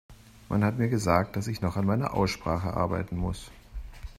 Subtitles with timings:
[0.49, 3.51] Man hat mir gesagt, dass ich noch an meiner Aussprache arbeiten muss.